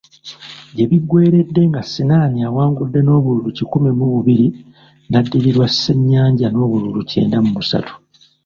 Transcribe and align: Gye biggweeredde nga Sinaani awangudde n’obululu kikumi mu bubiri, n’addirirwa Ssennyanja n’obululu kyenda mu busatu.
Gye 0.75 0.85
biggweeredde 0.89 1.61
nga 1.69 1.81
Sinaani 1.91 2.39
awangudde 2.49 2.99
n’obululu 3.03 3.49
kikumi 3.57 3.91
mu 3.99 4.05
bubiri, 4.13 4.47
n’addirirwa 5.09 5.67
Ssennyanja 5.71 6.47
n’obululu 6.49 6.99
kyenda 7.09 7.37
mu 7.43 7.51
busatu. 7.57 7.93